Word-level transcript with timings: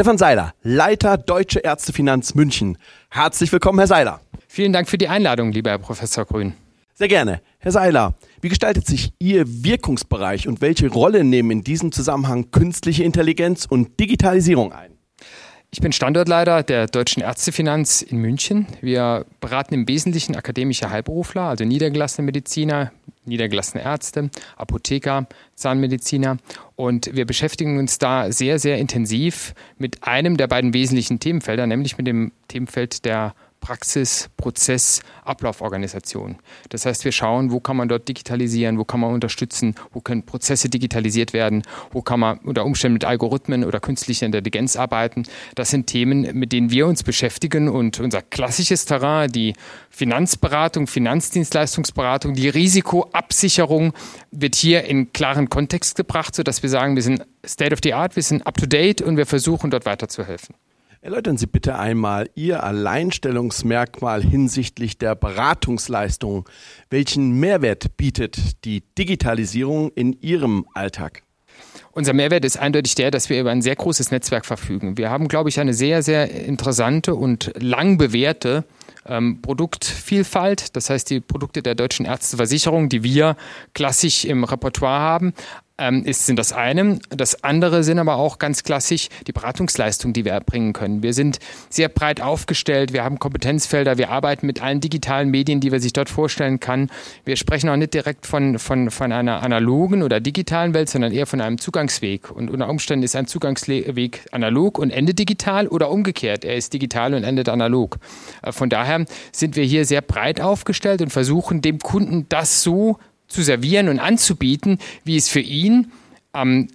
Stefan 0.00 0.16
Seiler, 0.16 0.54
Leiter 0.62 1.18
Deutsche 1.18 1.58
Ärztefinanz 1.58 2.34
München. 2.34 2.78
Herzlich 3.10 3.52
willkommen, 3.52 3.78
Herr 3.80 3.86
Seiler. 3.86 4.22
Vielen 4.48 4.72
Dank 4.72 4.88
für 4.88 4.96
die 4.96 5.08
Einladung, 5.08 5.52
lieber 5.52 5.68
Herr 5.68 5.78
Professor 5.78 6.24
Grün. 6.24 6.54
Sehr 6.94 7.08
gerne. 7.08 7.42
Herr 7.58 7.72
Seiler, 7.72 8.14
wie 8.40 8.48
gestaltet 8.48 8.86
sich 8.86 9.12
Ihr 9.18 9.44
Wirkungsbereich 9.46 10.48
und 10.48 10.62
welche 10.62 10.88
Rolle 10.88 11.22
nehmen 11.22 11.50
in 11.50 11.64
diesem 11.64 11.92
Zusammenhang 11.92 12.50
künstliche 12.50 13.04
Intelligenz 13.04 13.66
und 13.66 14.00
Digitalisierung 14.00 14.72
ein? 14.72 14.92
Ich 15.70 15.82
bin 15.82 15.92
Standortleiter 15.92 16.62
der 16.62 16.86
Deutschen 16.86 17.22
Ärztefinanz 17.22 18.00
in 18.00 18.16
München. 18.16 18.68
Wir 18.80 19.26
beraten 19.40 19.74
im 19.74 19.86
Wesentlichen 19.86 20.34
akademische 20.34 20.88
Heilberufler, 20.88 21.42
also 21.42 21.66
niedergelassene 21.66 22.24
Mediziner, 22.24 22.90
niedergelassene 23.24 23.82
Ärzte, 23.82 24.30
Apotheker, 24.56 25.26
Zahnmediziner. 25.54 26.38
Und 26.76 27.14
wir 27.14 27.26
beschäftigen 27.26 27.78
uns 27.78 27.98
da 27.98 28.32
sehr, 28.32 28.58
sehr 28.58 28.78
intensiv 28.78 29.54
mit 29.78 30.04
einem 30.04 30.36
der 30.36 30.46
beiden 30.46 30.72
wesentlichen 30.74 31.20
Themenfelder, 31.20 31.66
nämlich 31.66 31.98
mit 31.98 32.06
dem 32.06 32.32
Themenfeld 32.48 33.04
der 33.04 33.34
Praxis, 33.60 34.30
Prozess, 34.36 35.00
Ablauforganisation. 35.24 36.36
Das 36.70 36.86
heißt, 36.86 37.04
wir 37.04 37.12
schauen, 37.12 37.50
wo 37.50 37.60
kann 37.60 37.76
man 37.76 37.88
dort 37.88 38.08
digitalisieren, 38.08 38.78
wo 38.78 38.84
kann 38.84 39.00
man 39.00 39.12
unterstützen, 39.12 39.74
wo 39.92 40.00
können 40.00 40.24
Prozesse 40.24 40.68
digitalisiert 40.68 41.32
werden, 41.32 41.62
wo 41.92 42.02
kann 42.02 42.20
man 42.20 42.38
unter 42.38 42.64
Umständen 42.64 42.94
mit 42.94 43.04
Algorithmen 43.04 43.64
oder 43.64 43.80
künstlicher 43.80 44.26
Intelligenz 44.26 44.76
arbeiten. 44.76 45.24
Das 45.54 45.70
sind 45.70 45.86
Themen, 45.86 46.22
mit 46.38 46.52
denen 46.52 46.70
wir 46.70 46.86
uns 46.86 47.02
beschäftigen 47.02 47.68
und 47.68 48.00
unser 48.00 48.22
klassisches 48.22 48.86
Terrain, 48.86 49.30
die 49.30 49.54
Finanzberatung, 49.90 50.86
Finanzdienstleistungsberatung, 50.86 52.34
die 52.34 52.48
Risikoabsicherung 52.48 53.92
wird 54.30 54.54
hier 54.54 54.84
in 54.84 55.12
klaren 55.12 55.50
Kontext 55.50 55.96
gebracht, 55.96 56.34
sodass 56.34 56.62
wir 56.62 56.70
sagen, 56.70 56.96
wir 56.96 57.02
sind 57.02 57.24
State 57.46 57.72
of 57.72 57.80
the 57.82 57.94
Art, 57.94 58.16
wir 58.16 58.22
sind 58.22 58.46
up 58.46 58.56
to 58.56 58.66
date 58.66 59.02
und 59.02 59.16
wir 59.16 59.26
versuchen 59.26 59.70
dort 59.70 59.86
weiterzuhelfen. 59.86 60.54
Erläutern 61.02 61.38
Sie 61.38 61.46
bitte 61.46 61.78
einmal 61.78 62.28
Ihr 62.34 62.62
Alleinstellungsmerkmal 62.62 64.22
hinsichtlich 64.22 64.98
der 64.98 65.14
Beratungsleistung. 65.14 66.46
Welchen 66.90 67.40
Mehrwert 67.40 67.96
bietet 67.96 68.66
die 68.66 68.82
Digitalisierung 68.98 69.92
in 69.92 70.12
Ihrem 70.20 70.66
Alltag? 70.74 71.22
Unser 71.92 72.12
Mehrwert 72.12 72.44
ist 72.44 72.58
eindeutig 72.58 72.96
der, 72.96 73.10
dass 73.10 73.30
wir 73.30 73.40
über 73.40 73.50
ein 73.50 73.62
sehr 73.62 73.76
großes 73.76 74.10
Netzwerk 74.10 74.44
verfügen. 74.44 74.98
Wir 74.98 75.08
haben, 75.08 75.28
glaube 75.28 75.48
ich, 75.48 75.58
eine 75.58 75.72
sehr, 75.72 76.02
sehr 76.02 76.30
interessante 76.30 77.14
und 77.14 77.50
lang 77.58 77.96
bewährte 77.96 78.64
ähm, 79.06 79.40
Produktvielfalt. 79.40 80.76
Das 80.76 80.90
heißt, 80.90 81.08
die 81.08 81.20
Produkte 81.20 81.62
der 81.62 81.76
deutschen 81.76 82.04
Ärzteversicherung, 82.04 82.90
die 82.90 83.02
wir 83.02 83.36
klassisch 83.72 84.26
im 84.26 84.44
Repertoire 84.44 85.00
haben, 85.00 85.32
ähm, 85.80 86.04
ist, 86.04 86.26
sind 86.26 86.38
das 86.38 86.52
eine. 86.52 87.00
Das 87.08 87.42
andere 87.42 87.82
sind 87.82 87.98
aber 87.98 88.16
auch 88.16 88.38
ganz 88.38 88.62
klassisch 88.62 89.08
die 89.26 89.32
Beratungsleistung, 89.32 90.12
die 90.12 90.24
wir 90.24 90.32
erbringen 90.32 90.72
können. 90.72 91.02
Wir 91.02 91.14
sind 91.14 91.38
sehr 91.68 91.88
breit 91.88 92.20
aufgestellt, 92.20 92.92
wir 92.92 93.02
haben 93.02 93.18
Kompetenzfelder, 93.18 93.98
wir 93.98 94.10
arbeiten 94.10 94.46
mit 94.46 94.62
allen 94.62 94.80
digitalen 94.80 95.30
Medien, 95.30 95.60
die 95.60 95.70
man 95.70 95.80
sich 95.80 95.92
dort 95.92 96.10
vorstellen 96.10 96.60
kann. 96.60 96.90
Wir 97.24 97.36
sprechen 97.36 97.68
auch 97.70 97.76
nicht 97.76 97.94
direkt 97.94 98.26
von, 98.26 98.58
von, 98.58 98.90
von 98.90 99.10
einer 99.10 99.42
analogen 99.42 100.02
oder 100.02 100.20
digitalen 100.20 100.74
Welt, 100.74 100.88
sondern 100.88 101.12
eher 101.12 101.26
von 101.26 101.40
einem 101.40 101.58
Zugangsweg. 101.58 102.30
Und 102.30 102.50
unter 102.50 102.68
Umständen 102.68 103.02
ist 103.02 103.16
ein 103.16 103.26
Zugangsweg 103.26 104.26
analog 104.32 104.78
und 104.78 104.90
endet 104.90 105.18
digital 105.18 105.66
oder 105.66 105.90
umgekehrt. 105.90 106.44
Er 106.44 106.56
ist 106.56 106.72
digital 106.72 107.14
und 107.14 107.24
endet 107.24 107.48
analog. 107.48 107.98
Äh, 108.42 108.52
von 108.52 108.68
daher 108.68 109.06
sind 109.32 109.56
wir 109.56 109.64
hier 109.64 109.84
sehr 109.84 110.02
breit 110.02 110.40
aufgestellt 110.40 111.00
und 111.00 111.10
versuchen 111.10 111.62
dem 111.62 111.78
Kunden 111.78 112.26
das 112.28 112.62
so 112.62 112.98
zu 113.30 113.42
servieren 113.42 113.88
und 113.88 113.98
anzubieten, 113.98 114.78
wie 115.04 115.16
es 115.16 115.30
für 115.30 115.40
ihn 115.40 115.90
am 116.32 116.68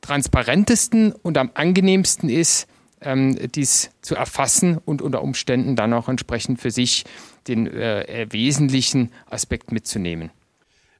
transparentesten 0.00 1.12
und 1.12 1.36
am 1.36 1.50
angenehmsten 1.52 2.30
ist, 2.30 2.66
ähm, 3.00 3.36
dies 3.54 3.90
zu 4.00 4.14
erfassen 4.14 4.78
und 4.78 5.02
unter 5.02 5.22
Umständen 5.22 5.76
dann 5.76 5.92
auch 5.92 6.08
entsprechend 6.08 6.60
für 6.60 6.70
sich 6.70 7.04
den 7.46 7.66
äh, 7.66 8.26
wesentlichen 8.30 9.12
Aspekt 9.28 9.70
mitzunehmen. 9.72 10.30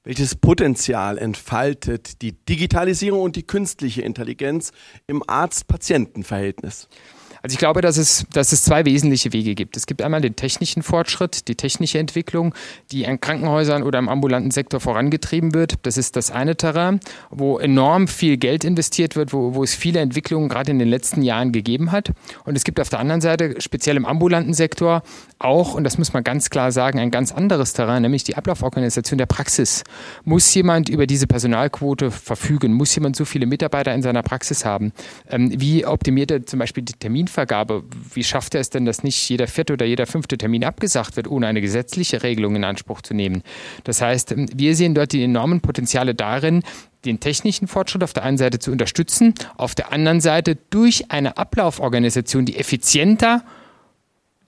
Welches 0.04 0.34
Potenzial 0.34 1.18
entfaltet 1.18 2.22
die 2.22 2.32
Digitalisierung 2.32 3.20
und 3.20 3.36
die 3.36 3.42
künstliche 3.42 4.02
Intelligenz 4.02 4.72
im 5.06 5.22
Arzt-Patienten-Verhältnis? 5.26 6.88
Also 7.48 7.54
ich 7.54 7.60
glaube, 7.60 7.80
dass 7.80 7.96
es, 7.96 8.26
dass 8.30 8.52
es 8.52 8.62
zwei 8.62 8.84
wesentliche 8.84 9.32
Wege 9.32 9.54
gibt. 9.54 9.78
Es 9.78 9.86
gibt 9.86 10.02
einmal 10.02 10.20
den 10.20 10.36
technischen 10.36 10.82
Fortschritt, 10.82 11.48
die 11.48 11.54
technische 11.54 11.98
Entwicklung, 11.98 12.54
die 12.92 13.04
in 13.04 13.22
Krankenhäusern 13.22 13.82
oder 13.84 13.98
im 13.98 14.10
ambulanten 14.10 14.50
Sektor 14.50 14.80
vorangetrieben 14.80 15.54
wird. 15.54 15.76
Das 15.84 15.96
ist 15.96 16.16
das 16.16 16.30
eine 16.30 16.56
Terrain, 16.56 17.00
wo 17.30 17.58
enorm 17.58 18.06
viel 18.06 18.36
Geld 18.36 18.64
investiert 18.64 19.16
wird, 19.16 19.32
wo, 19.32 19.54
wo 19.54 19.64
es 19.64 19.74
viele 19.74 20.00
Entwicklungen 20.00 20.50
gerade 20.50 20.72
in 20.72 20.78
den 20.78 20.88
letzten 20.88 21.22
Jahren 21.22 21.50
gegeben 21.50 21.90
hat. 21.90 22.12
Und 22.44 22.54
es 22.54 22.64
gibt 22.64 22.80
auf 22.80 22.90
der 22.90 22.98
anderen 22.98 23.22
Seite, 23.22 23.54
speziell 23.62 23.96
im 23.96 24.04
ambulanten 24.04 24.52
Sektor, 24.52 25.02
auch, 25.38 25.72
und 25.72 25.84
das 25.84 25.96
muss 25.96 26.12
man 26.12 26.24
ganz 26.24 26.50
klar 26.50 26.70
sagen, 26.70 26.98
ein 26.98 27.10
ganz 27.10 27.32
anderes 27.32 27.72
Terrain, 27.72 28.02
nämlich 28.02 28.24
die 28.24 28.36
Ablauforganisation 28.36 29.16
der 29.16 29.24
Praxis. 29.26 29.84
Muss 30.24 30.52
jemand 30.52 30.90
über 30.90 31.06
diese 31.06 31.26
Personalquote 31.26 32.10
verfügen? 32.10 32.74
Muss 32.74 32.94
jemand 32.94 33.16
so 33.16 33.24
viele 33.24 33.46
Mitarbeiter 33.46 33.94
in 33.94 34.02
seiner 34.02 34.22
Praxis 34.22 34.66
haben? 34.66 34.92
Ähm, 35.30 35.58
wie 35.58 35.86
optimiert 35.86 36.30
er 36.30 36.44
zum 36.44 36.58
Beispiel 36.58 36.82
die 36.82 36.92
Terminvergabe? 36.92 37.37
Wie 38.14 38.24
schafft 38.24 38.54
er 38.54 38.60
es 38.60 38.70
denn, 38.70 38.84
dass 38.84 39.02
nicht 39.02 39.28
jeder 39.28 39.46
vierte 39.46 39.72
oder 39.74 39.86
jeder 39.86 40.06
fünfte 40.06 40.38
Termin 40.38 40.64
abgesagt 40.64 41.16
wird, 41.16 41.28
ohne 41.28 41.46
eine 41.46 41.60
gesetzliche 41.60 42.22
Regelung 42.22 42.56
in 42.56 42.64
Anspruch 42.64 43.02
zu 43.02 43.14
nehmen? 43.14 43.42
Das 43.84 44.00
heißt, 44.00 44.32
ähm, 44.32 44.46
wir 44.54 44.74
sehen 44.74 44.94
dort 44.94 45.12
die 45.12 45.22
enormen 45.22 45.60
Potenziale 45.60 46.14
darin, 46.14 46.62
den 47.04 47.20
technischen 47.20 47.68
Fortschritt 47.68 48.02
auf 48.02 48.12
der 48.12 48.24
einen 48.24 48.38
Seite 48.38 48.58
zu 48.58 48.72
unterstützen, 48.72 49.34
auf 49.56 49.74
der 49.74 49.92
anderen 49.92 50.20
Seite 50.20 50.56
durch 50.70 51.10
eine 51.10 51.36
Ablauforganisation, 51.36 52.44
die 52.44 52.56
effizienter 52.56 53.44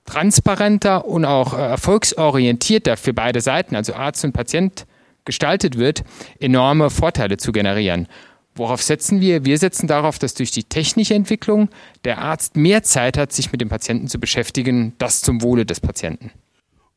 transparenter 0.06 1.06
und 1.06 1.24
auch 1.24 1.54
äh, 1.54 1.58
erfolgsorientierter 1.58 2.96
für 2.96 3.14
beide 3.14 3.40
Seiten, 3.40 3.76
also 3.76 3.94
Arzt 3.94 4.24
und 4.24 4.32
Patient, 4.32 4.86
gestaltet 5.24 5.78
wird, 5.78 6.02
enorme 6.40 6.90
Vorteile 6.90 7.36
zu 7.36 7.52
generieren. 7.52 8.08
Worauf 8.54 8.82
setzen 8.82 9.20
wir? 9.20 9.44
Wir 9.44 9.58
setzen 9.58 9.86
darauf, 9.86 10.18
dass 10.18 10.34
durch 10.34 10.50
die 10.50 10.64
technische 10.64 11.14
Entwicklung 11.14 11.68
der 12.04 12.18
Arzt 12.18 12.56
mehr 12.56 12.82
Zeit 12.82 13.16
hat, 13.16 13.32
sich 13.32 13.52
mit 13.52 13.60
dem 13.60 13.68
Patienten 13.68 14.08
zu 14.08 14.18
beschäftigen, 14.18 14.94
das 14.98 15.22
zum 15.22 15.42
Wohle 15.42 15.64
des 15.64 15.80
Patienten. 15.80 16.32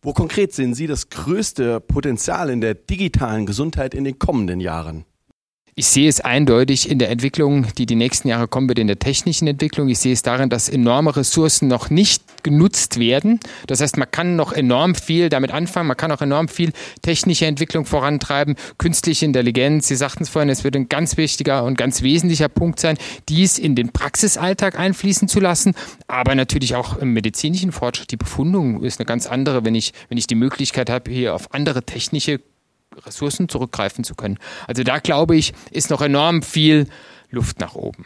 Wo 0.01 0.11
konkret 0.13 0.51
sehen 0.51 0.73
Sie 0.73 0.87
das 0.87 1.09
größte 1.09 1.79
Potenzial 1.79 2.49
in 2.49 2.59
der 2.59 2.73
digitalen 2.73 3.45
Gesundheit 3.45 3.93
in 3.93 4.03
den 4.03 4.19
kommenden 4.19 4.59
Jahren? 4.59 5.05
Ich 5.75 5.87
sehe 5.87 6.07
es 6.07 6.21
eindeutig 6.21 6.87
in 6.91 6.99
der 6.99 7.09
Entwicklung, 7.09 7.65
die 7.79 7.87
die 7.87 7.95
nächsten 7.95 8.27
Jahre 8.27 8.47
kommen 8.47 8.67
wird, 8.67 8.77
in 8.77 8.85
der 8.85 8.99
technischen 8.99 9.47
Entwicklung. 9.47 9.89
Ich 9.89 9.97
sehe 9.97 10.13
es 10.13 10.21
darin, 10.21 10.49
dass 10.49 10.69
enorme 10.69 11.15
Ressourcen 11.15 11.67
noch 11.67 11.89
nicht 11.89 12.43
genutzt 12.43 12.99
werden. 12.99 13.39
Das 13.65 13.81
heißt, 13.81 13.97
man 13.97 14.11
kann 14.11 14.35
noch 14.35 14.51
enorm 14.53 14.93
viel 14.93 15.29
damit 15.29 15.49
anfangen. 15.49 15.87
Man 15.87 15.97
kann 15.97 16.11
auch 16.11 16.21
enorm 16.21 16.47
viel 16.47 16.73
technische 17.01 17.47
Entwicklung 17.47 17.85
vorantreiben. 17.85 18.55
Künstliche 18.77 19.25
Intelligenz, 19.25 19.87
Sie 19.87 19.95
sagten 19.95 20.23
es 20.23 20.29
vorhin, 20.29 20.49
es 20.49 20.63
wird 20.63 20.75
ein 20.75 20.89
ganz 20.89 21.17
wichtiger 21.17 21.63
und 21.63 21.75
ganz 21.75 22.03
wesentlicher 22.03 22.49
Punkt 22.49 22.79
sein, 22.79 22.97
dies 23.27 23.57
in 23.57 23.73
den 23.73 23.91
Praxisalltag 23.91 24.77
einfließen 24.77 25.27
zu 25.27 25.39
lassen. 25.39 25.73
Aber 26.07 26.35
natürlich 26.35 26.75
auch 26.75 26.97
im 26.97 27.13
medizinischen 27.13 27.71
Fortschritt. 27.71 28.11
Die 28.11 28.17
Befundung 28.17 28.83
ist 28.83 28.99
eine 28.99 29.07
ganz 29.07 29.25
andere, 29.25 29.65
wenn 29.65 29.73
ich, 29.73 29.93
wenn 30.07 30.19
ich 30.19 30.27
die 30.27 30.35
Möglichkeit 30.35 30.91
habe, 30.91 31.09
hier 31.09 31.33
auf 31.33 31.51
andere 31.51 31.81
technische 31.81 32.41
Ressourcen 33.05 33.49
zurückgreifen 33.49 34.03
zu 34.03 34.15
können. 34.15 34.37
Also 34.67 34.83
da 34.83 34.99
glaube 34.99 35.35
ich, 35.35 35.53
ist 35.71 35.89
noch 35.89 36.01
enorm 36.01 36.41
viel 36.41 36.87
Luft 37.29 37.59
nach 37.59 37.75
oben. 37.75 38.05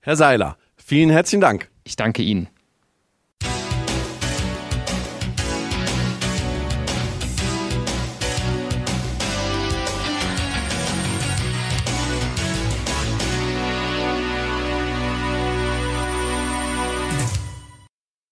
Herr 0.00 0.16
Seiler, 0.16 0.56
vielen 0.76 1.10
herzlichen 1.10 1.40
Dank. 1.40 1.70
Ich 1.84 1.96
danke 1.96 2.22
Ihnen. 2.22 2.48